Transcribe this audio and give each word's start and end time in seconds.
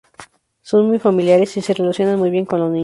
Son 0.63 0.87
muy 0.87 0.97
familiares 0.97 1.55
y 1.57 1.61
se 1.61 1.75
relacionan 1.75 2.17
muy 2.17 2.31
bien 2.31 2.45
con 2.45 2.59
los 2.59 2.71
niños. 2.71 2.79